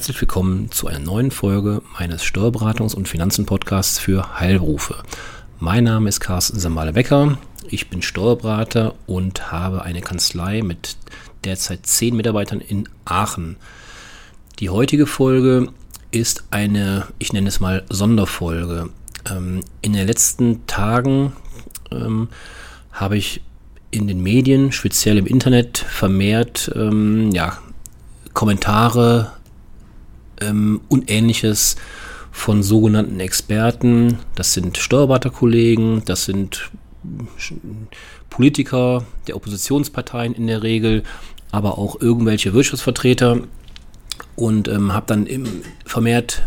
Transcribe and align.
Herzlich 0.00 0.22
willkommen 0.22 0.70
zu 0.70 0.86
einer 0.86 0.98
neuen 0.98 1.30
Folge 1.30 1.82
meines 1.98 2.24
Steuerberatungs- 2.24 2.94
und 2.94 3.06
Finanzen-Podcasts 3.06 3.98
für 3.98 4.40
Heilberufe. 4.40 4.94
Mein 5.58 5.84
Name 5.84 6.08
ist 6.08 6.20
Carsten 6.20 6.58
Samale-Becker. 6.58 7.36
Ich 7.68 7.90
bin 7.90 8.00
Steuerberater 8.00 8.94
und 9.06 9.52
habe 9.52 9.82
eine 9.82 10.00
Kanzlei 10.00 10.62
mit 10.62 10.96
derzeit 11.44 11.84
zehn 11.84 12.16
Mitarbeitern 12.16 12.62
in 12.62 12.88
Aachen. 13.04 13.56
Die 14.58 14.70
heutige 14.70 15.06
Folge 15.06 15.68
ist 16.12 16.44
eine, 16.50 17.06
ich 17.18 17.34
nenne 17.34 17.48
es 17.48 17.60
mal 17.60 17.84
Sonderfolge. 17.90 18.88
Ähm, 19.30 19.60
in 19.82 19.92
den 19.92 20.06
letzten 20.06 20.66
Tagen 20.66 21.34
ähm, 21.90 22.28
habe 22.90 23.18
ich 23.18 23.42
in 23.90 24.08
den 24.08 24.22
Medien, 24.22 24.72
speziell 24.72 25.18
im 25.18 25.26
Internet, 25.26 25.76
vermehrt 25.76 26.72
ähm, 26.74 27.32
ja, 27.32 27.58
Kommentare 28.32 29.32
ähm, 30.40 30.80
und 30.88 31.10
ähnliches 31.10 31.76
von 32.32 32.62
sogenannten 32.62 33.20
Experten. 33.20 34.18
Das 34.34 34.54
sind 34.54 34.78
Steuerberaterkollegen, 34.78 36.02
das 36.04 36.24
sind 36.24 36.70
Politiker 38.28 39.04
der 39.26 39.36
Oppositionsparteien 39.36 40.34
in 40.34 40.46
der 40.46 40.62
Regel, 40.62 41.02
aber 41.50 41.78
auch 41.78 42.00
irgendwelche 42.00 42.54
Wirtschaftsvertreter 42.54 43.40
und 44.36 44.68
ähm, 44.68 44.92
habe 44.92 45.06
dann 45.06 45.26
im, 45.26 45.46
vermehrt 45.84 46.42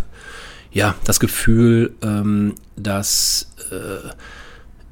ja 0.72 0.96
das 1.04 1.20
Gefühl, 1.20 1.94
ähm, 2.02 2.56
dass 2.76 3.52
äh, 3.72 4.10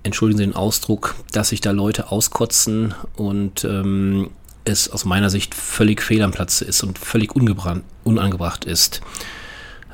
entschuldigen 0.04 0.38
Sie 0.38 0.46
den 0.46 0.56
Ausdruck, 0.56 1.16
dass 1.32 1.50
sich 1.50 1.62
da 1.62 1.72
Leute 1.72 2.12
auskotzen 2.12 2.94
und 3.16 3.64
ähm, 3.64 4.32
es 4.66 4.90
aus 4.90 5.06
meiner 5.06 5.30
Sicht 5.30 5.56
völlig 5.56 6.02
fehl 6.02 6.22
am 6.22 6.32
Platz 6.32 6.62
ist 6.62 6.84
und 6.84 7.00
völlig 7.00 7.36
unangebracht 7.36 8.66
ist. 8.66 9.02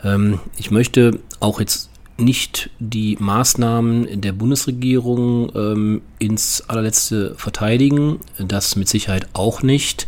Ähm, 0.04 0.40
ich 0.58 0.72
möchte 0.72 1.20
auch 1.40 1.60
jetzt 1.60 1.90
nicht 2.18 2.72
die 2.80 3.16
Maßnahmen 3.20 4.22
der 4.22 4.32
Bundesregierung 4.32 5.52
ähm, 5.56 6.02
ins 6.20 6.64
allerletzte 6.68 7.36
verteidigen, 7.36 8.20
das 8.40 8.76
mit 8.76 8.90
Sicherheit 8.90 9.28
auch 9.34 9.62
nicht. 9.62 10.08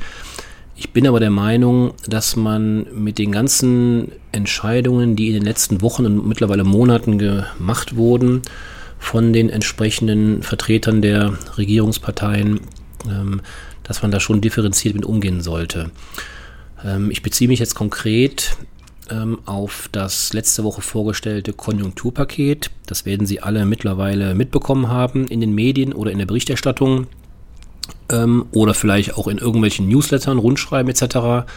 Ich 0.75 0.91
bin 0.91 1.07
aber 1.07 1.19
der 1.19 1.29
Meinung, 1.29 1.93
dass 2.07 2.35
man 2.35 2.87
mit 2.93 3.17
den 3.17 3.31
ganzen 3.31 4.13
Entscheidungen, 4.31 5.15
die 5.15 5.27
in 5.27 5.33
den 5.33 5.43
letzten 5.43 5.81
Wochen 5.81 6.05
und 6.05 6.27
mittlerweile 6.27 6.63
Monaten 6.63 7.19
gemacht 7.19 7.95
wurden, 7.95 8.41
von 8.97 9.33
den 9.33 9.49
entsprechenden 9.49 10.41
Vertretern 10.41 11.01
der 11.01 11.37
Regierungsparteien, 11.57 12.61
ähm, 13.09 13.41
dass 13.89 14.03
man 14.03 14.11
da 14.11 14.19
schon 14.19 14.39
differenziert 14.39 14.93
mit 14.93 15.03
umgehen 15.03 15.41
sollte. 15.41 15.89
Ähm, 16.85 17.09
ich 17.11 17.23
beziehe 17.23 17.47
mich 17.47 17.59
jetzt 17.59 17.73
konkret 17.73 18.55
ähm, 19.09 19.39
auf 19.45 19.89
das 19.91 20.31
letzte 20.31 20.63
Woche 20.63 20.81
vorgestellte 20.81 21.53
Konjunkturpaket. 21.53 22.69
Das 22.85 23.05
werden 23.05 23.25
Sie 23.25 23.41
alle 23.41 23.65
mittlerweile 23.65 24.35
mitbekommen 24.35 24.89
haben 24.89 25.27
in 25.27 25.41
den 25.41 25.53
Medien 25.53 25.91
oder 25.91 26.11
in 26.11 26.19
der 26.19 26.27
Berichterstattung 26.27 27.07
ähm, 28.11 28.45
oder 28.51 28.75
vielleicht 28.75 29.15
auch 29.17 29.27
in 29.27 29.39
irgendwelchen 29.39 29.89
Newslettern, 29.89 30.37
Rundschreiben 30.37 30.91
etc. 30.91 31.47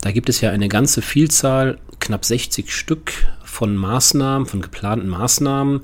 Da 0.00 0.12
gibt 0.12 0.28
es 0.28 0.40
ja 0.40 0.50
eine 0.50 0.68
ganze 0.68 1.02
Vielzahl, 1.02 1.78
knapp 1.98 2.24
60 2.24 2.72
Stück 2.72 3.12
von 3.42 3.74
Maßnahmen, 3.74 4.46
von 4.46 4.62
geplanten 4.62 5.08
Maßnahmen, 5.08 5.80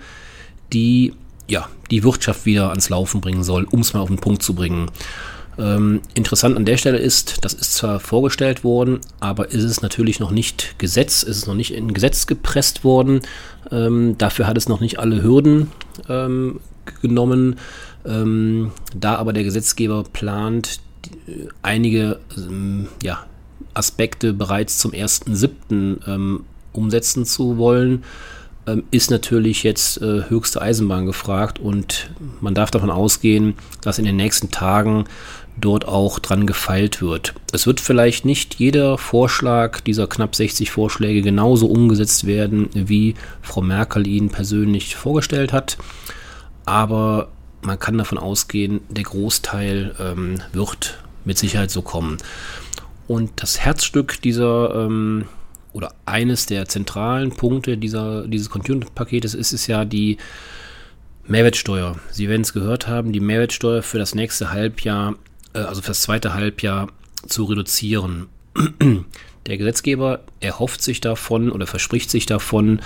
die 0.73 1.15
ja, 1.49 1.69
die 1.91 2.05
Wirtschaft 2.05 2.47
wieder 2.47 2.71
ans 2.71 2.89
Laufen 2.89 3.21
bringen 3.21 3.43
soll, 3.43 3.65
um 3.65 3.81
es 3.81 3.95
mal 3.95 4.01
auf 4.01 4.09
den 4.09 4.19
Punkt 4.19 4.45
zu 4.45 4.55
bringen. 4.55 4.91
Ähm, 5.59 6.01
interessant 6.15 6.57
an 6.57 6.65
der 6.65 6.79
Stelle 6.79 6.99
ist, 6.99 7.45
das 7.45 7.53
ist 7.53 7.75
zwar 7.75 8.01
vorgestellt 8.01 8.65
worden, 8.65 9.01
aber 9.21 9.51
ist 9.51 9.65
es 9.65 9.83
natürlich 9.83 10.19
noch 10.19 10.31
nicht 10.31 10.79
Gesetz, 10.79 11.23
ist 11.23 11.37
es 11.37 11.47
noch 11.47 11.55
nicht 11.55 11.75
in 11.75 11.93
Gesetz 11.93 12.27
gepresst 12.27 12.85
worden. 12.85 13.21
Ähm, 13.71 14.17
dafür 14.19 14.47
hat 14.47 14.57
es 14.57 14.69
noch 14.69 14.81
nicht 14.81 14.99
alle 14.99 15.23
Hürden 15.23 15.71
ähm, 16.09 16.61
genommen. 17.03 17.57
Ähm, 18.07 18.73
da 18.97 19.17
aber 19.17 19.33
der 19.33 19.45
Gesetzgeber 19.45 20.05
plant, 20.05 20.81
die, 21.05 21.49
einige 21.61 22.19
ähm, 22.37 22.89
ja, 23.03 23.25
Aspekte 23.75 24.33
bereits 24.33 24.79
zum 24.79 24.93
1.7. 24.93 26.09
Ähm, 26.09 26.45
umsetzen 26.73 27.27
zu 27.27 27.59
wollen, 27.59 28.03
ist 28.93 29.11
natürlich 29.11 29.65
jetzt 29.65 30.01
äh, 30.01 30.31
höchste 30.31 30.63
Eisenbahn 30.63 31.05
gefragt 31.05 31.59
und 31.59 32.11
man 32.41 32.55
darf 32.55 32.71
davon 32.71 32.91
ausgehen, 32.91 33.55
dass 33.81 33.99
in 33.99 34.05
den 34.05 34.17
nächsten 34.17 34.51
Tagen 34.51 35.05
dort 35.57 35.87
auch 35.87 36.19
dran 36.19 36.47
gefeilt 36.47 37.03
wird. 37.03 37.35
Es 37.53 37.67
wird 37.67 37.81
vielleicht 37.81 38.25
nicht 38.25 38.55
jeder 38.57 38.99
Vorschlag 38.99 39.81
dieser 39.81 40.07
knapp 40.07 40.35
60 40.35 40.71
Vorschläge 40.71 41.23
genauso 41.23 41.67
umgesetzt 41.67 42.27
werden, 42.27 42.71
wie 42.75 43.15
Frau 43.43 43.61
Merkel 43.61 44.07
ihn 44.07 44.31
persönlich 44.31 44.97
vorgestellt 44.97 45.53
hat, 45.53 45.79
aber 46.65 47.29
man 47.63 47.79
kann 47.79 47.99
davon 47.99 48.19
ausgehen, 48.19 48.81
der 48.89 49.05
Großteil 49.05 49.95
ähm, 50.01 50.41
wird 50.53 50.99
mit 51.25 51.39
Sicherheit 51.39 51.71
so 51.71 51.83
kommen. 51.83 52.19
Und 53.07 53.31
das 53.37 53.61
Herzstück 53.61 54.21
dieser 54.23 54.75
ähm, 54.75 55.27
oder 55.73 55.95
eines 56.07 56.47
der 56.47 56.67
zentralen 56.67 57.31
Punkte 57.31 57.77
dieser, 57.79 58.27
dieses 58.27 58.51
Content-Paketes 58.51 59.35
ist 59.35 59.53
es 59.53 59.67
ja 59.67 59.85
die 59.85 60.19
Mehrwertsteuer. 61.27 61.97
Sie 62.11 62.29
werden 62.29 62.43
es 62.43 62.53
gehört 62.53 62.89
haben, 62.89 63.13
die 63.13 63.21
Mehrwertsteuer 63.21 63.83
für 63.83 63.99
das 63.99 64.15
nächste 64.15 64.51
Halbjahr 64.51 65.15
also 65.59 65.83
für 65.83 65.89
das 65.89 66.03
zweite 66.03 66.35
Halbjahr 66.35 66.89
zu 67.27 67.45
reduzieren. 67.45 68.27
Der 69.47 69.59
Gesetzgeber 69.59 70.21
erhofft 70.41 70.83
sich 70.83 71.01
davon 71.01 71.51
oder 71.51 71.67
verspricht 71.67 72.11
sich 72.11 72.27
davon 72.27 72.81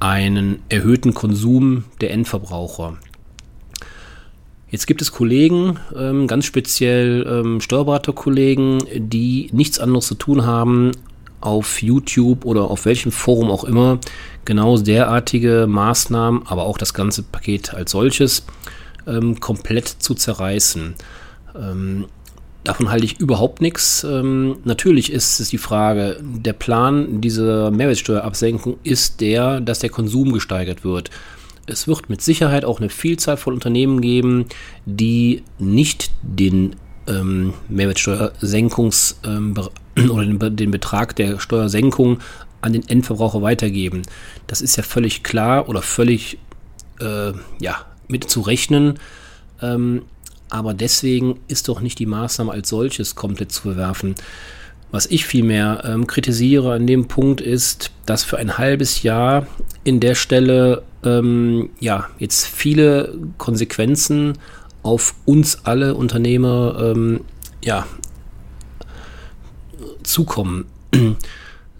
einen 0.00 0.60
erhöhten 0.68 1.14
Konsum 1.14 1.84
der 2.00 2.10
Endverbraucher. 2.10 2.98
Jetzt 4.70 4.88
gibt 4.88 5.02
es 5.02 5.12
Kollegen, 5.12 5.78
ähm, 5.96 6.26
ganz 6.26 6.46
speziell 6.46 7.24
ähm, 7.28 7.60
Steuerberaterkollegen, 7.60 8.82
die 8.96 9.48
nichts 9.52 9.78
anderes 9.78 10.08
zu 10.08 10.16
tun 10.16 10.44
haben, 10.44 10.90
auf 11.40 11.82
YouTube 11.82 12.44
oder 12.44 12.62
auf 12.70 12.86
welchem 12.86 13.12
Forum 13.12 13.50
auch 13.50 13.64
immer 13.64 14.00
genau 14.44 14.76
derartige 14.78 15.66
Maßnahmen, 15.68 16.46
aber 16.46 16.64
auch 16.64 16.78
das 16.78 16.92
ganze 16.92 17.22
Paket 17.22 17.72
als 17.72 17.92
solches 17.92 18.46
ähm, 19.06 19.38
komplett 19.38 19.86
zu 19.86 20.14
zerreißen. 20.14 20.94
Ähm, 21.54 22.06
davon 22.64 22.90
halte 22.90 23.04
ich 23.04 23.20
überhaupt 23.20 23.60
nichts. 23.60 24.04
Ähm, 24.04 24.56
natürlich 24.64 25.12
ist 25.12 25.40
es 25.40 25.50
die 25.50 25.58
Frage, 25.58 26.18
der 26.22 26.52
Plan 26.52 27.20
dieser 27.20 27.70
Mehrwertsteuerabsenkung 27.70 28.78
ist 28.82 29.20
der, 29.20 29.60
dass 29.60 29.80
der 29.80 29.90
Konsum 29.90 30.32
gesteigert 30.32 30.84
wird. 30.84 31.10
Es 31.66 31.88
wird 31.88 32.10
mit 32.10 32.20
Sicherheit 32.20 32.64
auch 32.64 32.78
eine 32.78 32.90
Vielzahl 32.90 33.36
von 33.36 33.54
Unternehmen 33.54 34.00
geben, 34.00 34.46
die 34.84 35.42
nicht 35.58 36.10
den 36.22 36.76
ähm, 37.06 37.54
Mehrwertsteuersenkungs- 37.70 39.16
ähm, 39.24 39.54
oder 40.10 40.24
den, 40.24 40.56
den 40.56 40.70
Betrag 40.70 41.16
der 41.16 41.38
Steuersenkung 41.38 42.18
an 42.60 42.72
den 42.72 42.88
Endverbraucher 42.88 43.42
weitergeben. 43.42 44.02
Das 44.46 44.60
ist 44.60 44.76
ja 44.76 44.82
völlig 44.82 45.22
klar 45.22 45.68
oder 45.68 45.82
völlig 45.82 46.38
äh, 47.00 47.32
ja, 47.60 47.84
mit 48.08 48.28
zu 48.30 48.40
rechnen. 48.40 48.98
Ähm, 49.60 50.02
aber 50.54 50.72
deswegen 50.72 51.40
ist 51.48 51.66
doch 51.66 51.80
nicht 51.80 51.98
die 51.98 52.06
Maßnahme 52.06 52.52
als 52.52 52.68
solches 52.68 53.16
komplett 53.16 53.50
zu 53.50 53.62
verwerfen. 53.62 54.14
Was 54.92 55.06
ich 55.06 55.26
vielmehr 55.26 55.82
ähm, 55.84 56.06
kritisiere 56.06 56.74
an 56.74 56.86
dem 56.86 57.08
Punkt 57.08 57.40
ist, 57.40 57.90
dass 58.06 58.22
für 58.22 58.38
ein 58.38 58.56
halbes 58.56 59.02
Jahr 59.02 59.48
in 59.82 59.98
der 59.98 60.14
Stelle 60.14 60.84
ähm, 61.02 61.70
ja 61.80 62.08
jetzt 62.20 62.46
viele 62.46 63.18
Konsequenzen 63.36 64.38
auf 64.84 65.16
uns 65.24 65.64
alle 65.64 65.96
Unternehmer 65.96 66.92
ähm, 66.94 67.22
ja, 67.64 67.84
zukommen. 70.04 70.66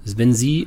Wenn 0.05 0.35
Sie 0.35 0.67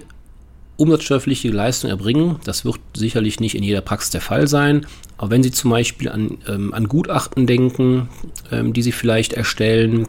umsatzsteuerpflichtige 0.78 1.54
Leistung 1.54 1.90
erbringen. 1.90 2.38
Das 2.44 2.64
wird 2.64 2.80
sicherlich 2.96 3.40
nicht 3.40 3.56
in 3.56 3.64
jeder 3.64 3.82
Praxis 3.82 4.12
der 4.12 4.22
Fall 4.22 4.48
sein. 4.48 4.86
Aber 5.18 5.32
wenn 5.32 5.44
Sie 5.44 5.52
zum 5.52 5.72
Beispiel 5.72 6.10
an, 6.10 6.38
ähm, 6.48 6.74
an 6.74 6.88
Gutachten 6.88 7.48
denken, 7.48 8.10
ähm, 8.52 8.74
die 8.74 8.84
Sie 8.84 8.92
vielleicht 8.92 9.34
erstellen, 9.34 10.08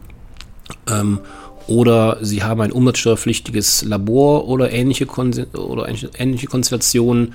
ähm, 0.88 1.20
oder 1.67 2.19
Sie 2.23 2.43
haben 2.43 2.61
ein 2.61 2.73
umsatzsteuerpflichtiges 2.73 3.85
Labor 3.85 4.49
oder 4.49 4.70
ähnliche, 4.70 5.06
Kon 5.06 5.35
oder 5.55 5.88
ähnliche 6.19 6.47
Konstellationen, 6.47 7.35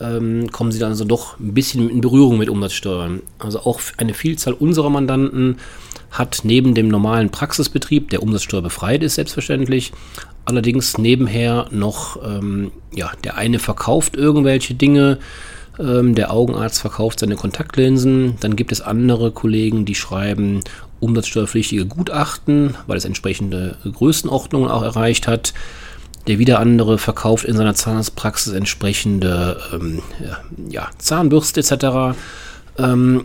ähm, 0.00 0.50
kommen 0.50 0.72
Sie 0.72 0.78
dann 0.78 0.90
also 0.90 1.04
doch 1.04 1.38
ein 1.38 1.54
bisschen 1.54 1.90
in 1.90 2.00
Berührung 2.00 2.38
mit 2.38 2.48
Umsatzsteuern. 2.48 3.20
Also 3.38 3.60
auch 3.60 3.80
eine 3.96 4.14
Vielzahl 4.14 4.54
unserer 4.54 4.90
Mandanten 4.90 5.58
hat 6.10 6.40
neben 6.42 6.74
dem 6.74 6.88
normalen 6.88 7.30
Praxisbetrieb, 7.30 8.10
der 8.10 8.22
umsatzsteuerbefreit 8.22 9.02
ist 9.02 9.14
selbstverständlich, 9.14 9.92
allerdings 10.44 10.98
nebenher 10.98 11.66
noch, 11.70 12.18
ähm, 12.24 12.72
ja, 12.94 13.12
der 13.24 13.36
eine 13.36 13.58
verkauft 13.58 14.16
irgendwelche 14.16 14.74
Dinge, 14.74 15.18
ähm, 15.78 16.14
der 16.14 16.32
Augenarzt 16.32 16.80
verkauft 16.80 17.20
seine 17.20 17.36
Kontaktlinsen, 17.36 18.36
dann 18.40 18.56
gibt 18.56 18.72
es 18.72 18.80
andere 18.80 19.30
Kollegen, 19.30 19.84
die 19.84 19.94
schreiben 19.94 20.60
umsatzsteuerpflichtige 21.00 21.86
Gutachten, 21.86 22.76
weil 22.86 22.98
es 22.98 23.04
entsprechende 23.04 23.76
Größenordnungen 23.90 24.70
auch 24.70 24.82
erreicht 24.82 25.26
hat. 25.26 25.54
Der 26.26 26.38
wieder 26.38 26.60
andere 26.60 26.98
verkauft 26.98 27.46
in 27.46 27.56
seiner 27.56 27.74
Zahnarztpraxis 27.74 28.52
entsprechende 28.52 29.58
ähm, 29.72 30.02
ja, 30.68 30.90
Zahnbürste 30.98 31.60
etc. 31.60 32.18
Ähm, 32.76 33.24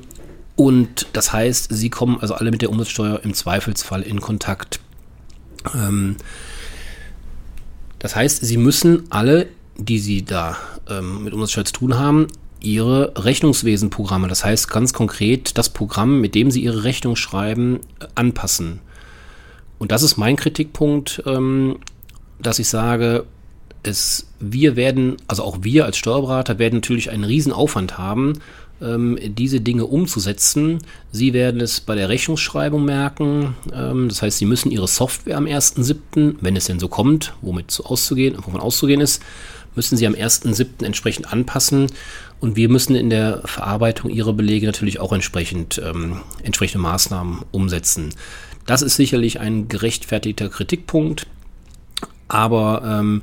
und 0.55 1.07
das 1.13 1.33
heißt, 1.33 1.67
sie 1.71 1.89
kommen 1.89 2.19
also 2.21 2.33
alle 2.35 2.51
mit 2.51 2.61
der 2.61 2.69
Umsatzsteuer 2.69 3.21
im 3.23 3.33
Zweifelsfall 3.33 4.01
in 4.01 4.21
Kontakt. 4.21 4.79
Ähm, 5.73 6.15
das 7.99 8.15
heißt, 8.15 8.45
sie 8.45 8.57
müssen 8.57 9.03
alle, 9.09 9.47
die 9.77 9.99
sie 9.99 10.23
da 10.23 10.57
ähm, 10.89 11.23
mit 11.23 11.33
Umsatzsteuer 11.33 11.65
zu 11.65 11.73
tun 11.73 11.97
haben, 11.97 12.27
ihre 12.61 13.13
Rechnungswesenprogramme, 13.15 14.27
das 14.27 14.43
heißt 14.43 14.69
ganz 14.69 14.93
konkret 14.93 15.57
das 15.57 15.69
Programm, 15.69 16.21
mit 16.21 16.35
dem 16.35 16.51
sie 16.51 16.63
ihre 16.63 16.83
Rechnung 16.83 17.15
schreiben, 17.15 17.81
äh, 17.99 18.07
anpassen. 18.15 18.79
Und 19.77 19.91
das 19.91 20.03
ist 20.03 20.17
mein 20.17 20.35
Kritikpunkt, 20.37 21.21
ähm, 21.25 21.79
dass 22.39 22.59
ich 22.59 22.67
sage, 22.69 23.25
es, 23.83 24.27
wir 24.39 24.75
werden, 24.75 25.17
also 25.27 25.43
auch 25.43 25.59
wir 25.61 25.85
als 25.85 25.97
Steuerberater 25.97 26.59
werden 26.59 26.75
natürlich 26.75 27.11
einen 27.11 27.23
riesen 27.23 27.51
Aufwand 27.51 27.97
haben, 27.97 28.33
diese 28.79 29.61
Dinge 29.61 29.85
umzusetzen. 29.85 30.79
Sie 31.11 31.33
werden 31.33 31.61
es 31.61 31.79
bei 31.79 31.95
der 31.95 32.09
Rechnungsschreibung 32.09 32.83
merken. 32.83 33.55
Ähm, 33.73 34.09
das 34.09 34.21
heißt, 34.21 34.37
Sie 34.37 34.45
müssen 34.45 34.69
Ihre 34.71 34.87
Software 34.87 35.37
am 35.37 35.45
1.7., 35.45 36.35
wenn 36.41 36.55
es 36.55 36.65
denn 36.65 36.79
so 36.79 36.87
kommt, 36.87 37.33
womit 37.41 37.71
zu 37.71 37.85
auszugehen, 37.85 38.35
wovon 38.37 38.59
auszugehen 38.59 39.01
ist, 39.01 39.21
müssen 39.75 39.97
Sie 39.97 40.05
am 40.05 40.13
1.7. 40.13 40.83
entsprechend 40.83 41.31
anpassen. 41.31 41.87
Und 42.41 42.57
wir 42.57 42.69
müssen 42.69 42.95
in 42.95 43.09
der 43.09 43.41
Verarbeitung 43.45 44.11
Ihrer 44.11 44.33
Belege 44.33 44.65
natürlich 44.65 44.99
auch 44.99 45.13
entsprechend 45.13 45.81
ähm, 45.83 46.17
entsprechende 46.43 46.79
Maßnahmen 46.79 47.43
umsetzen. 47.51 48.13
Das 48.65 48.81
ist 48.81 48.95
sicherlich 48.95 49.39
ein 49.39 49.67
gerechtfertigter 49.67 50.49
Kritikpunkt, 50.49 51.27
aber 52.27 52.81
ähm, 52.83 53.21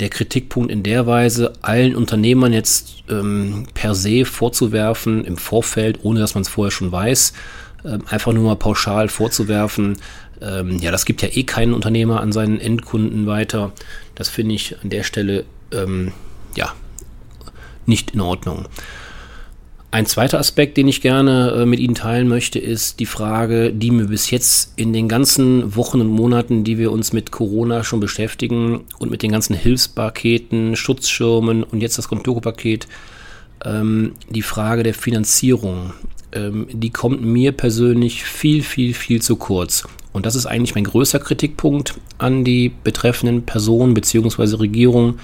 der 0.00 0.08
Kritikpunkt 0.08 0.70
in 0.70 0.82
der 0.82 1.06
Weise, 1.06 1.52
allen 1.62 1.96
Unternehmern 1.96 2.52
jetzt 2.52 3.02
ähm, 3.10 3.66
per 3.74 3.94
se 3.94 4.24
vorzuwerfen, 4.24 5.24
im 5.24 5.36
Vorfeld, 5.36 6.00
ohne 6.02 6.20
dass 6.20 6.34
man 6.34 6.42
es 6.42 6.48
vorher 6.48 6.70
schon 6.70 6.92
weiß, 6.92 7.32
ähm, 7.84 8.02
einfach 8.08 8.32
nur 8.32 8.44
mal 8.44 8.56
pauschal 8.56 9.08
vorzuwerfen, 9.08 9.96
ähm, 10.40 10.78
ja, 10.78 10.90
das 10.90 11.04
gibt 11.04 11.22
ja 11.22 11.28
eh 11.30 11.42
keinen 11.44 11.74
Unternehmer 11.74 12.20
an 12.20 12.32
seinen 12.32 12.60
Endkunden 12.60 13.26
weiter. 13.26 13.72
Das 14.14 14.28
finde 14.28 14.54
ich 14.54 14.76
an 14.82 14.90
der 14.90 15.02
Stelle, 15.02 15.44
ähm, 15.72 16.12
ja, 16.54 16.72
nicht 17.86 18.12
in 18.12 18.20
Ordnung. 18.20 18.66
Ein 19.90 20.04
zweiter 20.04 20.38
Aspekt, 20.38 20.76
den 20.76 20.86
ich 20.86 21.00
gerne 21.00 21.62
äh, 21.62 21.64
mit 21.64 21.80
Ihnen 21.80 21.94
teilen 21.94 22.28
möchte, 22.28 22.58
ist 22.58 23.00
die 23.00 23.06
Frage, 23.06 23.72
die 23.72 23.90
mir 23.90 24.08
bis 24.08 24.30
jetzt 24.30 24.74
in 24.76 24.92
den 24.92 25.08
ganzen 25.08 25.76
Wochen 25.76 26.02
und 26.02 26.08
Monaten, 26.08 26.62
die 26.62 26.76
wir 26.76 26.92
uns 26.92 27.14
mit 27.14 27.30
Corona 27.30 27.82
schon 27.84 27.98
beschäftigen 27.98 28.84
und 28.98 29.10
mit 29.10 29.22
den 29.22 29.32
ganzen 29.32 29.56
Hilfspaketen, 29.56 30.76
Schutzschirmen 30.76 31.62
und 31.62 31.80
jetzt 31.80 31.96
das 31.96 32.08
Kontoko-Paket, 32.08 32.86
ähm, 33.64 34.12
die 34.28 34.42
Frage 34.42 34.82
der 34.82 34.92
Finanzierung, 34.92 35.94
ähm, 36.32 36.66
die 36.70 36.90
kommt 36.90 37.22
mir 37.22 37.52
persönlich 37.52 38.24
viel, 38.24 38.62
viel, 38.62 38.92
viel 38.92 39.22
zu 39.22 39.36
kurz. 39.36 39.88
Und 40.12 40.26
das 40.26 40.34
ist 40.34 40.44
eigentlich 40.44 40.74
mein 40.74 40.84
größter 40.84 41.18
Kritikpunkt 41.18 41.94
an 42.18 42.44
die 42.44 42.72
betreffenden 42.84 43.46
Personen 43.46 43.94
bzw. 43.94 44.56
Regierung, 44.56 45.18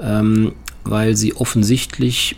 ähm, 0.00 0.52
weil 0.82 1.16
sie 1.16 1.36
offensichtlich 1.36 2.34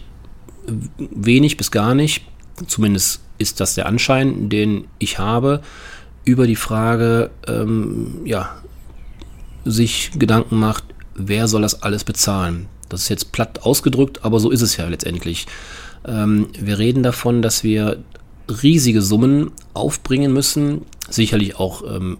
wenig 0.98 1.56
bis 1.56 1.70
gar 1.70 1.94
nicht, 1.94 2.24
zumindest 2.66 3.20
ist 3.38 3.60
das 3.60 3.74
der 3.74 3.86
Anschein, 3.86 4.48
den 4.48 4.84
ich 4.98 5.18
habe, 5.18 5.62
über 6.24 6.46
die 6.46 6.56
Frage, 6.56 7.30
ähm, 7.48 8.20
ja, 8.24 8.56
sich 9.64 10.12
Gedanken 10.16 10.58
macht, 10.58 10.84
wer 11.14 11.48
soll 11.48 11.62
das 11.62 11.82
alles 11.82 12.04
bezahlen. 12.04 12.68
Das 12.88 13.02
ist 13.02 13.08
jetzt 13.08 13.32
platt 13.32 13.62
ausgedrückt, 13.62 14.24
aber 14.24 14.38
so 14.38 14.50
ist 14.50 14.62
es 14.62 14.76
ja 14.76 14.86
letztendlich. 14.88 15.46
Ähm, 16.04 16.48
wir 16.58 16.78
reden 16.78 17.02
davon, 17.02 17.42
dass 17.42 17.64
wir 17.64 18.02
riesige 18.62 19.02
Summen 19.02 19.50
aufbringen 19.72 20.32
müssen, 20.32 20.82
sicherlich 21.08 21.56
auch 21.56 21.82
ähm, 21.82 22.18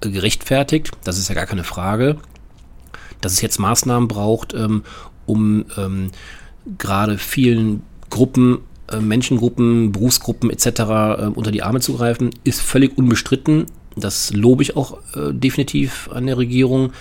gerechtfertigt, 0.00 0.90
das 1.04 1.18
ist 1.18 1.28
ja 1.28 1.34
gar 1.34 1.46
keine 1.46 1.64
Frage, 1.64 2.16
dass 3.20 3.32
es 3.32 3.42
jetzt 3.42 3.58
Maßnahmen 3.58 4.08
braucht, 4.08 4.54
ähm, 4.54 4.82
um 5.26 5.66
ähm, 5.76 6.10
gerade 6.78 7.18
vielen 7.18 7.82
Gruppen, 8.10 8.58
äh, 8.90 9.00
Menschengruppen, 9.00 9.92
Berufsgruppen 9.92 10.50
etc. 10.50 10.66
Äh, 10.66 10.82
unter 11.34 11.50
die 11.50 11.62
Arme 11.62 11.80
zu 11.80 11.96
greifen, 11.96 12.30
ist 12.44 12.60
völlig 12.60 12.96
unbestritten. 12.96 13.66
Das 13.96 14.32
lobe 14.32 14.62
ich 14.62 14.76
auch 14.76 14.98
äh, 15.14 15.32
definitiv 15.32 16.08
an 16.12 16.26
der 16.26 16.38
Regierung. 16.38 16.92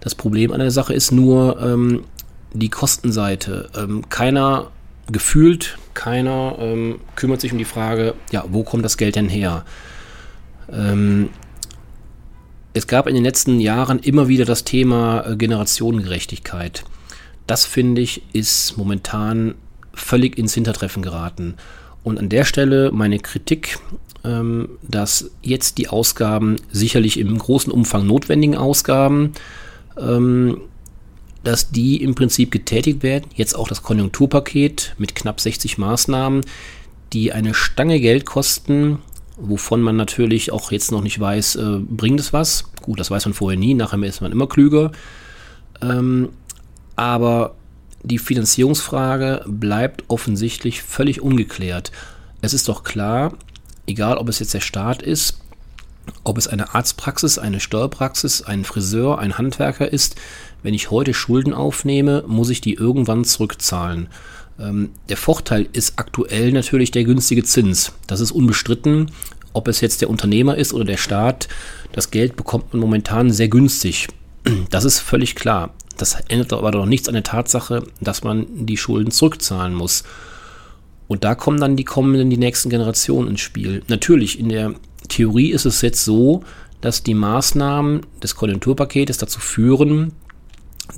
Das 0.00 0.14
Problem 0.14 0.52
an 0.52 0.60
der 0.60 0.70
Sache 0.70 0.94
ist 0.94 1.12
nur 1.12 1.60
ähm, 1.60 2.04
die 2.52 2.70
Kostenseite. 2.70 3.70
Ähm, 3.76 4.08
keiner 4.08 4.70
gefühlt, 5.10 5.78
keiner 5.94 6.56
ähm, 6.58 7.00
kümmert 7.16 7.40
sich 7.40 7.52
um 7.52 7.58
die 7.58 7.64
Frage, 7.64 8.14
ja, 8.30 8.44
wo 8.48 8.62
kommt 8.62 8.84
das 8.84 8.96
Geld 8.96 9.16
denn 9.16 9.28
her? 9.28 9.64
Ähm, 10.72 11.30
es 12.72 12.86
gab 12.86 13.08
in 13.08 13.14
den 13.14 13.24
letzten 13.24 13.58
Jahren 13.60 13.98
immer 13.98 14.28
wieder 14.28 14.44
das 14.44 14.64
Thema 14.64 15.34
Generationengerechtigkeit. 15.36 16.84
Das 17.50 17.66
finde 17.66 18.00
ich 18.00 18.22
ist 18.32 18.76
momentan 18.76 19.56
völlig 19.92 20.38
ins 20.38 20.54
Hintertreffen 20.54 21.02
geraten. 21.02 21.56
Und 22.04 22.16
an 22.20 22.28
der 22.28 22.44
Stelle 22.44 22.92
meine 22.92 23.18
Kritik, 23.18 23.80
ähm, 24.22 24.68
dass 24.82 25.32
jetzt 25.42 25.78
die 25.78 25.88
Ausgaben, 25.88 26.58
sicherlich 26.70 27.18
im 27.18 27.36
großen 27.36 27.72
Umfang 27.72 28.06
notwendigen 28.06 28.56
Ausgaben, 28.56 29.32
ähm, 29.98 30.60
dass 31.42 31.72
die 31.72 32.00
im 32.04 32.14
Prinzip 32.14 32.52
getätigt 32.52 33.02
werden. 33.02 33.24
Jetzt 33.34 33.56
auch 33.56 33.66
das 33.66 33.82
Konjunkturpaket 33.82 34.94
mit 34.98 35.16
knapp 35.16 35.40
60 35.40 35.76
Maßnahmen, 35.76 36.42
die 37.12 37.32
eine 37.32 37.52
Stange 37.54 37.98
Geld 37.98 38.26
kosten, 38.26 39.00
wovon 39.36 39.82
man 39.82 39.96
natürlich 39.96 40.52
auch 40.52 40.70
jetzt 40.70 40.92
noch 40.92 41.02
nicht 41.02 41.18
weiß, 41.18 41.56
äh, 41.56 41.78
bringt 41.80 42.20
es 42.20 42.32
was. 42.32 42.70
Gut, 42.80 43.00
das 43.00 43.10
weiß 43.10 43.24
man 43.24 43.34
vorher 43.34 43.58
nie, 43.58 43.74
nachher 43.74 44.00
ist 44.04 44.20
man 44.20 44.30
immer 44.30 44.46
klüger. 44.46 44.92
Ähm, 45.82 46.28
aber 47.00 47.54
die 48.02 48.18
Finanzierungsfrage 48.18 49.46
bleibt 49.46 50.04
offensichtlich 50.08 50.82
völlig 50.82 51.22
ungeklärt. 51.22 51.92
Es 52.42 52.52
ist 52.52 52.68
doch 52.68 52.84
klar, 52.84 53.32
egal 53.86 54.18
ob 54.18 54.28
es 54.28 54.38
jetzt 54.38 54.52
der 54.52 54.60
Staat 54.60 55.00
ist, 55.00 55.40
ob 56.24 56.36
es 56.36 56.46
eine 56.46 56.74
Arztpraxis, 56.74 57.38
eine 57.38 57.58
Steuerpraxis, 57.58 58.42
ein 58.42 58.64
Friseur, 58.64 59.18
ein 59.18 59.38
Handwerker 59.38 59.90
ist, 59.90 60.16
wenn 60.62 60.74
ich 60.74 60.90
heute 60.90 61.14
Schulden 61.14 61.54
aufnehme, 61.54 62.22
muss 62.26 62.50
ich 62.50 62.60
die 62.60 62.74
irgendwann 62.74 63.24
zurückzahlen. 63.24 64.08
Ähm, 64.58 64.90
der 65.08 65.16
Vorteil 65.16 65.70
ist 65.72 65.94
aktuell 65.96 66.52
natürlich 66.52 66.90
der 66.90 67.04
günstige 67.04 67.44
Zins. 67.44 67.92
Das 68.08 68.20
ist 68.20 68.30
unbestritten. 68.30 69.10
Ob 69.54 69.68
es 69.68 69.80
jetzt 69.80 70.02
der 70.02 70.10
Unternehmer 70.10 70.58
ist 70.58 70.74
oder 70.74 70.84
der 70.84 70.98
Staat, 70.98 71.48
das 71.92 72.10
Geld 72.10 72.36
bekommt 72.36 72.74
man 72.74 72.80
momentan 72.80 73.30
sehr 73.30 73.48
günstig. 73.48 74.08
Das 74.68 74.84
ist 74.84 74.98
völlig 74.98 75.34
klar. 75.34 75.72
Das 76.00 76.16
ändert 76.28 76.54
aber 76.54 76.70
doch 76.70 76.86
nichts 76.86 77.08
an 77.08 77.14
der 77.14 77.22
Tatsache, 77.22 77.82
dass 78.00 78.24
man 78.24 78.46
die 78.64 78.78
Schulden 78.78 79.10
zurückzahlen 79.10 79.74
muss. 79.74 80.04
Und 81.08 81.24
da 81.24 81.34
kommen 81.34 81.60
dann 81.60 81.76
die 81.76 81.84
kommenden, 81.84 82.30
die 82.30 82.38
nächsten 82.38 82.70
Generationen 82.70 83.28
ins 83.28 83.40
Spiel. 83.40 83.82
Natürlich, 83.88 84.38
in 84.38 84.48
der 84.48 84.74
Theorie 85.08 85.50
ist 85.50 85.66
es 85.66 85.82
jetzt 85.82 86.02
so, 86.04 86.42
dass 86.80 87.02
die 87.02 87.12
Maßnahmen 87.12 88.00
des 88.22 88.34
Konjunkturpaketes 88.34 89.18
dazu 89.18 89.40
führen, 89.40 90.12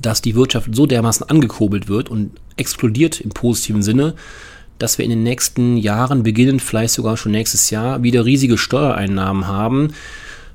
dass 0.01 0.21
die 0.21 0.35
Wirtschaft 0.35 0.73
so 0.73 0.85
dermaßen 0.85 1.29
angekurbelt 1.29 1.89
wird 1.89 2.07
und 2.07 2.31
explodiert 2.55 3.19
im 3.19 3.31
positiven 3.31 3.83
Sinne, 3.83 4.13
dass 4.79 4.97
wir 4.97 5.03
in 5.03 5.11
den 5.11 5.23
nächsten 5.23 5.75
Jahren, 5.75 6.23
beginnend 6.23 6.61
vielleicht 6.61 6.93
sogar 6.93 7.17
schon 7.17 7.33
nächstes 7.33 7.71
Jahr, 7.71 8.03
wieder 8.03 8.23
riesige 8.23 8.57
Steuereinnahmen 8.57 9.47
haben, 9.47 9.93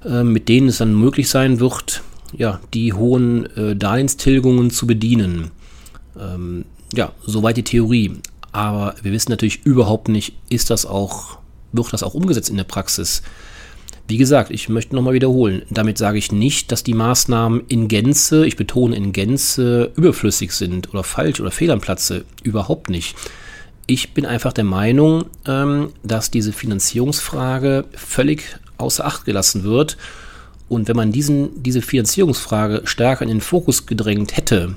äh, 0.07 0.25
mit 0.25 0.49
denen 0.49 0.69
es 0.69 0.79
dann 0.79 0.99
möglich 0.99 1.29
sein 1.29 1.61
wird, 1.61 2.03
ja, 2.33 2.61
die 2.75 2.93
hohen 2.93 3.47
äh, 3.57 3.77
Darlehenstilgungen 3.77 4.71
zu 4.71 4.87
bedienen. 4.87 5.51
Ähm, 6.19 6.65
ja, 6.93 7.13
soweit 7.25 7.57
die 7.57 7.65
Theorie. 7.65 8.17
Aber 8.53 8.95
wir 9.03 9.13
wissen 9.13 9.31
natürlich 9.31 9.65
überhaupt 9.65 10.09
nicht, 10.09 10.35
ist 10.49 10.71
das 10.71 10.87
auch, 10.87 11.39
wird 11.73 11.93
das 11.93 12.03
auch 12.03 12.15
umgesetzt 12.15 12.51
in 12.51 12.57
der 12.57 12.65
Praxis? 12.65 13.23
Wie 14.09 14.17
gesagt, 14.17 14.51
ich 14.51 14.71
möchte 14.71 14.97
nochmal 14.97 15.13
wiederholen. 15.13 15.63
Damit 15.69 15.99
sage 15.99 16.17
ich 16.17 16.33
nicht, 16.33 16.73
dass 16.73 16.83
die 16.83 16.95
Maßnahmen 16.95 17.65
in 17.69 17.89
Gänze, 17.89 18.47
ich 18.47 18.57
betone 18.57 18.97
in 18.97 19.13
Gänze, 19.13 19.93
überflüssig 19.97 20.53
sind 20.53 20.89
oder 20.91 21.05
falsch 21.05 21.41
oder 21.41 21.51
fehl 21.51 21.71
am 21.71 21.83
Platze. 21.83 22.25
Überhaupt 22.43 22.89
nicht. 22.89 23.17
Ich 23.87 24.15
bin 24.15 24.25
einfach 24.25 24.55
der 24.55 24.65
Meinung, 24.65 25.27
ähm, 25.47 25.93
dass 26.03 26.31
diese 26.31 26.53
Finanzierungsfrage 26.53 27.85
völlig 27.93 28.59
außer 28.79 29.05
Acht 29.05 29.27
gelassen 29.27 29.65
wird 29.65 29.99
und 30.69 30.89
wenn 30.89 30.97
man 30.97 31.13
diesen, 31.13 31.63
diese 31.63 31.83
Finanzierungsfrage 31.83 32.83
stärker 32.85 33.23
in 33.23 33.29
den 33.29 33.41
Fokus 33.41 33.87
gedrängt 33.87 34.37
hätte, 34.37 34.75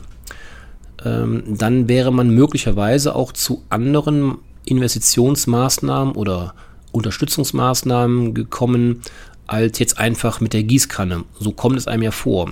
ähm, 1.04 1.44
dann 1.48 1.88
wäre 1.88 2.12
man 2.12 2.30
möglicherweise 2.30 3.16
auch 3.16 3.32
zu 3.32 3.64
anderen 3.70 4.38
Investitionsmaßnahmen 4.66 6.16
oder 6.16 6.54
Unterstützungsmaßnahmen 6.92 8.34
gekommen, 8.34 9.02
als 9.48 9.80
jetzt 9.80 9.98
einfach 9.98 10.40
mit 10.40 10.54
der 10.54 10.64
Gießkanne. 10.64 11.24
So 11.40 11.52
kommt 11.52 11.78
es 11.78 11.88
einem 11.88 12.04
ja 12.04 12.12
vor. 12.12 12.52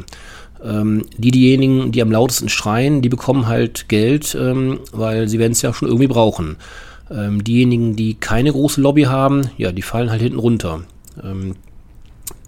Ähm, 0.64 1.06
die, 1.18 1.32
diejenigen, 1.32 1.92
die 1.92 2.02
am 2.02 2.12
lautesten 2.12 2.50
schreien, 2.50 3.02
die 3.02 3.10
bekommen 3.10 3.48
halt 3.48 3.88
Geld, 3.88 4.36
ähm, 4.40 4.80
weil 4.92 5.30
sie 5.30 5.40
werden 5.40 5.54
es 5.54 5.62
ja 5.62 5.74
schon 5.74 5.88
irgendwie 5.88 6.08
brauchen. 6.08 6.58
Ähm, 7.10 7.44
diejenigen, 7.44 7.96
die 7.96 8.16
keine 8.16 8.52
große 8.52 8.82
Lobby 8.82 9.04
haben, 9.04 9.50
ja, 9.58 9.72
die 9.72 9.82
fallen 9.82 10.12
halt 10.12 10.22
hinten 10.22 10.40
runter. 10.40 10.82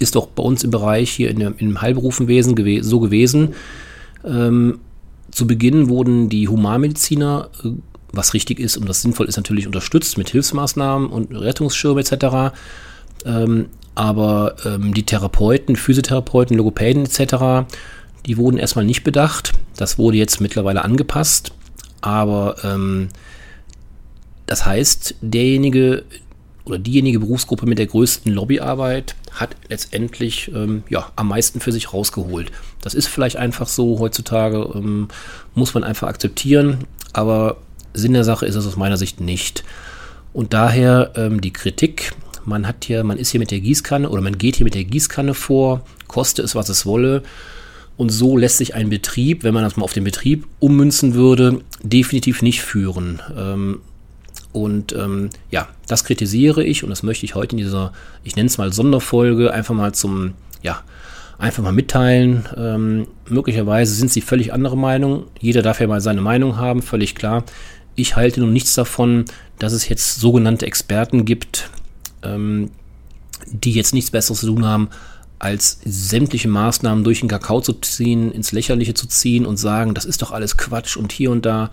Ist 0.02 0.16
doch 0.16 0.28
bei 0.28 0.44
uns 0.44 0.64
im 0.64 0.72
Bereich 0.72 1.12
hier 1.12 1.30
in 1.30 1.40
dem, 1.40 1.56
im 1.58 1.82
Heilberufenwesen 1.82 2.56
gew 2.56 2.82
so 2.82 3.00
gewesen. 3.00 3.54
Ähm, 4.26 4.80
zu 5.30 5.48
Beginn 5.48 5.90
wurden 5.90 6.28
die 6.28 6.48
Humanmediziner, 6.48 7.50
äh, 7.64 7.70
was 8.12 8.34
richtig 8.34 8.60
ist 8.60 8.78
und 8.78 8.90
was 8.90 9.02
sinnvoll 9.02 9.28
ist, 9.28 9.38
natürlich 9.38 9.68
unterstützt 9.68 10.18
mit 10.18 10.30
Hilfsmaßnahmen 10.30 11.10
und 11.10 11.34
Rettungsschirme 11.34 12.02
etc. 12.02 12.56
Ähm, 13.26 13.68
aber 13.96 14.56
ähm, 14.66 14.94
die 14.94 15.06
Therapeuten, 15.06 15.76
Physiotherapeuten, 15.76 16.58
Logopäden 16.58 17.06
etc., 17.06 17.68
die 18.26 18.38
wurden 18.38 18.58
erstmal 18.58 18.86
nicht 18.86 19.04
bedacht. 19.04 19.54
Das 19.78 19.98
wurde 19.98 20.18
jetzt 20.18 20.42
mittlerweile 20.42 20.84
angepasst. 20.84 21.54
Aber 22.02 22.56
ähm, 22.64 23.10
das 24.46 24.66
heißt, 24.66 25.16
derjenige 25.22 26.04
oder 26.66 26.78
diejenige 26.78 27.20
Berufsgruppe 27.20 27.66
mit 27.66 27.80
der 27.80 27.88
größten 27.88 28.32
Lobbyarbeit 28.32 29.16
hat 29.32 29.56
letztendlich 29.70 30.52
ähm, 30.54 30.84
ja, 30.90 31.12
am 31.16 31.30
meisten 31.30 31.60
für 31.60 31.72
sich 31.72 31.94
rausgeholt. 31.94 32.52
Das 32.82 32.94
ist 32.94 33.08
vielleicht 33.08 33.38
einfach 33.38 33.68
so 33.68 34.00
heutzutage, 34.00 34.70
ähm, 34.76 35.08
muss 35.56 35.74
man 35.74 35.84
einfach 35.84 36.08
akzeptieren, 36.08 36.86
aber 37.14 37.58
Sinn 37.94 38.14
der 38.14 38.24
Sache 38.24 38.46
ist 38.46 38.56
es 38.56 38.68
aus 38.68 38.78
meiner 38.78 38.98
Sicht 38.98 39.20
nicht. 39.22 39.64
Und 40.34 40.54
daher 40.54 41.12
ähm, 41.16 41.42
die 41.42 41.52
Kritik, 41.52 42.14
man 42.46 42.68
hat 42.68 42.86
hier, 42.86 43.04
man 43.04 43.18
ist 43.18 43.32
hier 43.32 43.40
mit 43.40 43.52
der 43.52 43.60
Gießkanne 43.60 44.10
oder 44.10 44.22
man 44.22 44.38
geht 44.38 44.56
hier 44.58 44.64
mit 44.64 44.76
der 44.76 44.84
Gießkanne 44.84 45.34
vor, 45.34 45.84
koste 46.08 46.42
es, 46.42 46.56
was 46.56 46.70
es 46.70 46.86
wolle. 46.86 47.24
Und 47.98 48.10
so 48.10 48.38
lässt 48.38 48.58
sich 48.58 48.74
ein 48.74 48.90
Betrieb, 48.90 49.44
wenn 49.44 49.54
man 49.54 49.64
das 49.64 49.76
mal 49.76 49.84
auf 49.84 49.94
den 49.94 50.06
Betrieb 50.06 50.48
ummünzen 50.60 51.14
würde, 51.14 51.62
definitiv 51.84 52.42
nicht 52.42 52.62
führen. 52.62 53.22
Ähm, 53.38 53.82
und 54.54 54.94
ähm, 54.94 55.30
ja, 55.50 55.70
das 55.88 56.04
kritisiere 56.04 56.64
ich 56.64 56.84
und 56.84 56.90
das 56.90 57.04
möchte 57.04 57.26
ich 57.26 57.36
heute 57.36 57.56
in 57.56 57.58
dieser, 57.58 57.94
ich 58.24 58.36
nenne 58.36 58.48
es 58.48 58.58
mal 58.58 58.74
Sonderfolge, 58.74 59.54
einfach 59.54 59.74
mal 59.74 59.94
zum, 59.94 60.34
ja, 60.62 60.82
einfach 61.38 61.64
mal 61.64 61.72
mitteilen. 61.72 62.48
Ähm, 62.56 63.08
möglicherweise 63.28 63.94
sind 63.94 64.12
sie 64.12 64.22
völlig 64.22 64.54
andere 64.54 64.78
Meinung. 64.78 65.26
Jeder 65.40 65.62
darf 65.62 65.80
ja 65.80 65.88
mal 65.88 66.02
seine 66.02 66.22
Meinung 66.22 66.58
haben, 66.58 66.82
völlig 66.82 67.16
klar. 67.16 67.44
Ich 67.96 68.16
halte 68.16 68.42
nun 68.42 68.54
nichts 68.54 68.76
davon, 68.76 69.26
dass 69.58 69.74
es 69.74 69.90
jetzt 69.90 70.20
sogenannte 70.20 70.66
Experten 70.66 71.26
gibt, 71.26 71.70
ähm, 72.24 72.72
die 73.48 73.72
jetzt 73.72 73.94
nichts 73.94 74.12
Besseres 74.12 74.42
zu 74.42 74.48
tun 74.48 74.66
haben, 74.66 74.90
als 75.40 75.80
sämtliche 75.84 76.48
Maßnahmen 76.48 77.04
durch 77.04 77.22
den 77.22 77.30
Kakao 77.30 77.62
zu 77.62 77.74
ziehen, 77.74 78.32
ins 78.32 78.52
Lächerliche 78.52 78.94
zu 78.94 79.08
ziehen 79.08 79.46
und 79.46 79.58
sagen, 79.58 79.96
das 79.96 80.06
ist 80.06 80.22
doch 80.22 80.32
alles 80.32 80.56
Quatsch 80.58 80.98
und 80.98 81.12
hier 81.12 81.32
und 81.32 81.46
da. 81.46 81.72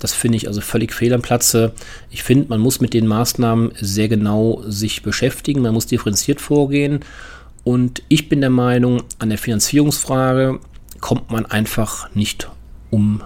Das 0.00 0.14
finde 0.14 0.36
ich 0.36 0.48
also 0.48 0.60
völlig 0.60 0.92
fehl 0.92 1.12
am 1.12 1.22
Platze. 1.22 1.72
Ich 2.10 2.22
finde, 2.22 2.48
man 2.48 2.60
muss 2.60 2.80
mit 2.80 2.94
den 2.94 3.06
Maßnahmen 3.06 3.72
sehr 3.80 4.08
genau 4.08 4.62
sich 4.66 5.02
beschäftigen, 5.02 5.62
man 5.62 5.74
muss 5.74 5.86
differenziert 5.86 6.40
vorgehen. 6.40 7.00
Und 7.62 8.02
ich 8.08 8.28
bin 8.28 8.40
der 8.40 8.50
Meinung, 8.50 9.02
an 9.18 9.28
der 9.28 9.38
Finanzierungsfrage 9.38 10.58
kommt 11.00 11.30
man 11.30 11.46
einfach 11.46 12.12
nicht 12.14 12.48
um 12.90 13.22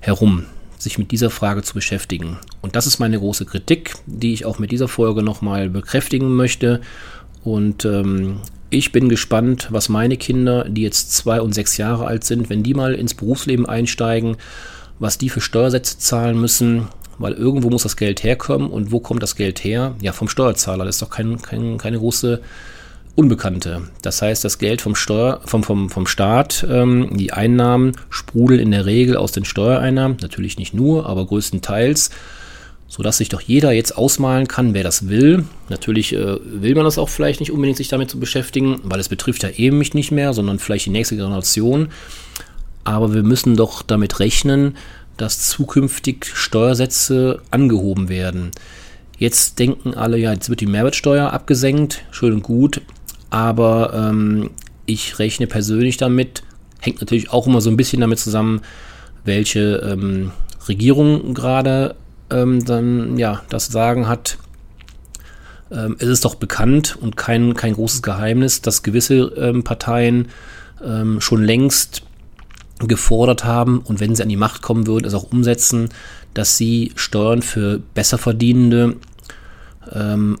herum, 0.00 0.46
sich 0.78 0.96
mit 0.96 1.10
dieser 1.10 1.30
Frage 1.30 1.62
zu 1.62 1.74
beschäftigen. 1.74 2.38
Und 2.62 2.76
das 2.76 2.86
ist 2.86 3.00
meine 3.00 3.18
große 3.18 3.44
Kritik, 3.44 3.94
die 4.06 4.32
ich 4.32 4.44
auch 4.44 4.58
mit 4.58 4.70
dieser 4.70 4.88
Folge 4.88 5.22
nochmal 5.22 5.68
bekräftigen 5.68 6.34
möchte. 6.34 6.80
Und 7.42 7.84
ähm, 7.84 8.40
ich 8.70 8.92
bin 8.92 9.08
gespannt, 9.08 9.68
was 9.70 9.88
meine 9.88 10.16
Kinder, 10.16 10.64
die 10.68 10.82
jetzt 10.82 11.12
zwei 11.12 11.40
und 11.40 11.54
sechs 11.54 11.76
Jahre 11.76 12.06
alt 12.06 12.24
sind, 12.24 12.48
wenn 12.50 12.62
die 12.62 12.74
mal 12.74 12.94
ins 12.94 13.14
Berufsleben 13.14 13.66
einsteigen, 13.66 14.36
was 15.00 15.18
die 15.18 15.28
für 15.28 15.40
Steuersätze 15.40 15.98
zahlen 15.98 16.40
müssen, 16.40 16.86
weil 17.18 17.32
irgendwo 17.32 17.68
muss 17.70 17.82
das 17.82 17.96
Geld 17.96 18.22
herkommen 18.22 18.70
und 18.70 18.92
wo 18.92 19.00
kommt 19.00 19.22
das 19.22 19.34
Geld 19.34 19.64
her? 19.64 19.96
Ja, 20.00 20.12
vom 20.12 20.28
Steuerzahler. 20.28 20.84
Das 20.84 20.96
ist 20.96 21.02
doch 21.02 21.10
kein, 21.10 21.42
kein, 21.42 21.76
keine 21.76 21.98
große 21.98 22.40
Unbekannte. 23.16 23.82
Das 24.02 24.22
heißt, 24.22 24.44
das 24.44 24.58
Geld 24.58 24.80
vom, 24.80 24.94
Steuer, 24.94 25.40
vom, 25.44 25.64
vom, 25.64 25.90
vom 25.90 26.06
Staat, 26.06 26.64
ähm, 26.70 27.16
die 27.16 27.32
Einnahmen 27.32 27.92
sprudeln 28.08 28.60
in 28.60 28.70
der 28.70 28.86
Regel 28.86 29.16
aus 29.16 29.32
den 29.32 29.44
Steuereinnahmen, 29.44 30.18
natürlich 30.22 30.58
nicht 30.58 30.74
nur, 30.74 31.06
aber 31.06 31.26
größtenteils 31.26 32.10
sodass 32.90 33.18
sich 33.18 33.28
doch 33.28 33.40
jeder 33.40 33.70
jetzt 33.70 33.96
ausmalen 33.96 34.48
kann, 34.48 34.74
wer 34.74 34.82
das 34.82 35.08
will. 35.08 35.44
Natürlich 35.68 36.12
äh, 36.12 36.38
will 36.42 36.74
man 36.74 36.84
das 36.84 36.98
auch 36.98 37.08
vielleicht 37.08 37.38
nicht 37.38 37.52
unbedingt 37.52 37.76
sich 37.76 37.86
damit 37.86 38.10
zu 38.10 38.18
beschäftigen, 38.18 38.80
weil 38.82 38.98
es 38.98 39.08
betrifft 39.08 39.44
ja 39.44 39.50
eben 39.50 39.78
mich 39.78 39.94
nicht 39.94 40.10
mehr, 40.10 40.34
sondern 40.34 40.58
vielleicht 40.58 40.86
die 40.86 40.90
nächste 40.90 41.14
Generation. 41.14 41.90
Aber 42.90 43.14
wir 43.14 43.22
müssen 43.22 43.54
doch 43.54 43.82
damit 43.82 44.18
rechnen, 44.18 44.76
dass 45.16 45.48
zukünftig 45.48 46.26
Steuersätze 46.34 47.40
angehoben 47.52 48.08
werden. 48.08 48.50
Jetzt 49.16 49.60
denken 49.60 49.94
alle, 49.94 50.18
ja, 50.18 50.32
jetzt 50.32 50.50
wird 50.50 50.60
die 50.60 50.66
Mehrwertsteuer 50.66 51.32
abgesenkt, 51.32 52.02
schön 52.10 52.32
und 52.32 52.42
gut, 52.42 52.80
aber 53.30 53.92
ähm, 53.94 54.50
ich 54.86 55.20
rechne 55.20 55.46
persönlich 55.46 55.98
damit, 55.98 56.42
hängt 56.80 57.00
natürlich 57.00 57.30
auch 57.30 57.46
immer 57.46 57.60
so 57.60 57.70
ein 57.70 57.76
bisschen 57.76 58.00
damit 58.00 58.18
zusammen, 58.18 58.62
welche 59.24 59.76
ähm, 59.88 60.32
Regierung 60.66 61.32
gerade 61.32 61.94
ähm, 62.30 62.64
dann 62.64 63.18
ja 63.18 63.42
das 63.50 63.68
Sagen 63.68 64.08
hat. 64.08 64.36
Ähm, 65.70 65.94
es 66.00 66.08
ist 66.08 66.24
doch 66.24 66.34
bekannt 66.34 66.98
und 67.00 67.16
kein, 67.16 67.54
kein 67.54 67.74
großes 67.74 68.02
Geheimnis, 68.02 68.62
dass 68.62 68.82
gewisse 68.82 69.32
ähm, 69.36 69.62
Parteien 69.62 70.26
ähm, 70.84 71.20
schon 71.20 71.44
längst 71.44 72.02
gefordert 72.86 73.44
haben 73.44 73.80
und 73.80 74.00
wenn 74.00 74.14
sie 74.14 74.22
an 74.22 74.28
die 74.28 74.36
Macht 74.36 74.62
kommen 74.62 74.86
würden, 74.86 75.06
es 75.06 75.14
auch 75.14 75.30
umsetzen, 75.32 75.90
dass 76.34 76.56
sie 76.56 76.92
Steuern 76.94 77.42
für 77.42 77.80
Besserverdienende 77.94 78.96
ähm, 79.92 80.38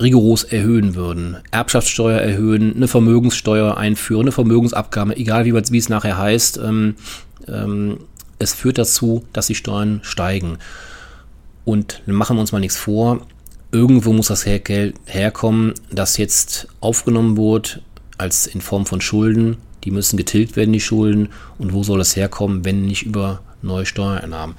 rigoros 0.00 0.44
erhöhen 0.44 0.94
würden. 0.94 1.38
Erbschaftssteuer 1.50 2.20
erhöhen, 2.20 2.74
eine 2.76 2.88
Vermögenssteuer 2.88 3.76
einführen, 3.76 4.22
eine 4.22 4.32
Vermögensabgabe, 4.32 5.16
egal 5.16 5.44
wie, 5.44 5.54
wie 5.54 5.78
es 5.78 5.88
nachher 5.88 6.18
heißt. 6.18 6.58
Ähm, 6.58 6.96
ähm, 7.48 7.98
es 8.38 8.52
führt 8.54 8.78
dazu, 8.78 9.24
dass 9.32 9.46
die 9.46 9.54
Steuern 9.54 10.00
steigen. 10.02 10.58
Und 11.64 12.02
machen 12.06 12.36
wir 12.36 12.40
uns 12.40 12.52
mal 12.52 12.58
nichts 12.58 12.76
vor. 12.76 13.26
Irgendwo 13.70 14.12
muss 14.12 14.26
das 14.26 14.44
Geld 14.44 14.96
herkommen, 15.06 15.74
das 15.90 16.16
jetzt 16.16 16.66
aufgenommen 16.80 17.36
wird 17.36 17.82
als 18.18 18.46
in 18.46 18.60
Form 18.60 18.84
von 18.84 19.00
Schulden. 19.00 19.56
Die 19.84 19.90
müssen 19.90 20.16
getilgt 20.16 20.56
werden, 20.56 20.72
die 20.72 20.80
Schulden. 20.80 21.30
Und 21.58 21.72
wo 21.72 21.82
soll 21.82 21.98
das 21.98 22.16
herkommen, 22.16 22.64
wenn 22.64 22.86
nicht 22.86 23.04
über 23.04 23.40
neue 23.62 23.86
Steuereinnahmen? 23.86 24.56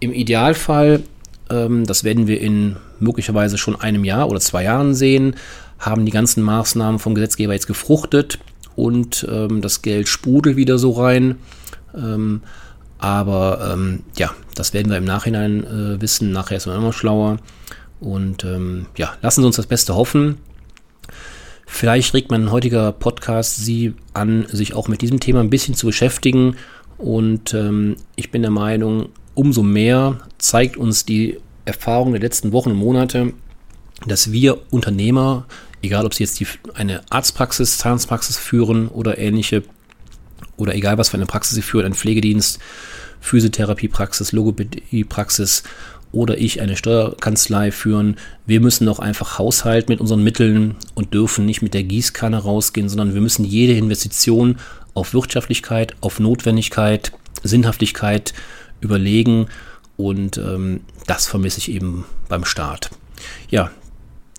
Im 0.00 0.12
Idealfall, 0.12 1.02
ähm, 1.50 1.84
das 1.86 2.04
werden 2.04 2.26
wir 2.26 2.40
in 2.40 2.76
möglicherweise 2.98 3.58
schon 3.58 3.80
einem 3.80 4.04
Jahr 4.04 4.28
oder 4.30 4.40
zwei 4.40 4.64
Jahren 4.64 4.94
sehen, 4.94 5.36
haben 5.78 6.06
die 6.06 6.12
ganzen 6.12 6.42
Maßnahmen 6.42 6.98
vom 6.98 7.14
Gesetzgeber 7.14 7.52
jetzt 7.52 7.66
gefruchtet 7.66 8.38
und 8.76 9.26
ähm, 9.30 9.60
das 9.60 9.82
Geld 9.82 10.08
sprudelt 10.08 10.56
wieder 10.56 10.78
so 10.78 10.92
rein. 10.92 11.36
Ähm, 11.94 12.42
aber 12.98 13.72
ähm, 13.72 14.04
ja, 14.16 14.30
das 14.54 14.74
werden 14.74 14.90
wir 14.90 14.98
im 14.98 15.04
Nachhinein 15.04 15.64
äh, 15.64 16.00
wissen. 16.00 16.30
Nachher 16.30 16.56
ist 16.56 16.66
man 16.66 16.76
immer 16.76 16.92
schlauer. 16.92 17.38
Und 18.00 18.44
ähm, 18.44 18.86
ja, 18.96 19.12
lassen 19.22 19.42
Sie 19.42 19.46
uns 19.46 19.56
das 19.56 19.66
Beste 19.66 19.94
hoffen. 19.94 20.38
Vielleicht 21.74 22.12
regt 22.12 22.30
mein 22.30 22.50
heutiger 22.52 22.92
Podcast 22.92 23.56
Sie 23.56 23.94
an, 24.12 24.46
sich 24.52 24.74
auch 24.74 24.88
mit 24.88 25.00
diesem 25.00 25.20
Thema 25.20 25.40
ein 25.40 25.48
bisschen 25.48 25.74
zu 25.74 25.86
beschäftigen. 25.86 26.56
Und 26.98 27.54
ähm, 27.54 27.96
ich 28.14 28.30
bin 28.30 28.42
der 28.42 28.50
Meinung, 28.50 29.08
umso 29.34 29.62
mehr 29.62 30.18
zeigt 30.36 30.76
uns 30.76 31.06
die 31.06 31.40
Erfahrung 31.64 32.12
der 32.12 32.20
letzten 32.20 32.52
Wochen 32.52 32.72
und 32.72 32.76
Monate, 32.76 33.32
dass 34.06 34.32
wir 34.32 34.60
Unternehmer, 34.70 35.46
egal 35.80 36.04
ob 36.04 36.12
sie 36.12 36.24
jetzt 36.24 36.38
die, 36.40 36.46
eine 36.74 37.00
Arztpraxis, 37.10 37.78
Zahnarztpraxis 37.78 38.36
führen 38.36 38.88
oder 38.88 39.16
ähnliche, 39.16 39.62
oder 40.58 40.74
egal 40.74 40.98
was 40.98 41.08
für 41.08 41.16
eine 41.16 41.26
Praxis 41.26 41.54
sie 41.54 41.62
führen, 41.62 41.86
ein 41.86 41.94
Pflegedienst, 41.94 42.60
Physiotherapiepraxis, 43.20 44.32
Logopädiepraxis 44.32 45.62
oder 46.12 46.38
ich 46.38 46.60
eine 46.60 46.76
Steuerkanzlei 46.76 47.72
führen. 47.72 48.16
Wir 48.46 48.60
müssen 48.60 48.86
doch 48.86 48.98
einfach 48.98 49.38
haushalten 49.38 49.90
mit 49.90 50.00
unseren 50.00 50.22
Mitteln 50.22 50.76
und 50.94 51.14
dürfen 51.14 51.46
nicht 51.46 51.62
mit 51.62 51.74
der 51.74 51.82
Gießkanne 51.82 52.38
rausgehen, 52.38 52.88
sondern 52.88 53.14
wir 53.14 53.20
müssen 53.20 53.44
jede 53.44 53.72
Investition 53.72 54.58
auf 54.94 55.14
Wirtschaftlichkeit, 55.14 55.96
auf 56.00 56.20
Notwendigkeit, 56.20 57.12
Sinnhaftigkeit 57.42 58.34
überlegen 58.80 59.46
und 59.96 60.36
ähm, 60.38 60.80
das 61.06 61.26
vermisse 61.26 61.58
ich 61.58 61.72
eben 61.72 62.04
beim 62.28 62.44
Start. 62.44 62.90
Ja, 63.50 63.70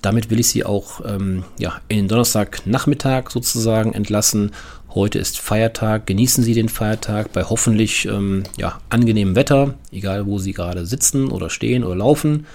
damit 0.02 0.30
will 0.30 0.40
ich 0.40 0.50
Sie 0.50 0.66
auch 0.66 1.02
ähm, 1.06 1.44
ja, 1.58 1.80
in 1.88 1.98
den 1.98 2.08
Donnerstagnachmittag 2.10 3.30
sozusagen 3.30 3.94
entlassen. 3.94 4.52
Heute 4.96 5.18
ist 5.18 5.40
Feiertag. 5.40 6.06
Genießen 6.06 6.44
Sie 6.44 6.54
den 6.54 6.70
Feiertag 6.70 7.34
bei 7.34 7.44
hoffentlich 7.44 8.06
ähm, 8.06 8.44
ja, 8.58 8.80
angenehmem 8.90 9.36
Wetter, 9.36 9.74
egal 9.92 10.28
wo 10.28 10.38
Sie 10.38 10.54
gerade 10.54 10.86
sitzen 10.86 11.30
oder 11.30 11.50
stehen 11.50 11.84
oder 11.84 11.96
laufen. 11.96 12.46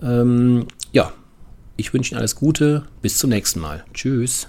Ähm, 0.00 0.66
ja, 0.92 1.12
Ich 1.76 1.92
wünsche 1.92 2.12
Ihnen 2.12 2.20
alles 2.20 2.36
Gute. 2.36 2.84
Bis 3.02 3.18
zum 3.18 3.30
nächsten 3.30 3.58
Mal. 3.58 3.84
Tschüss. 3.92 4.46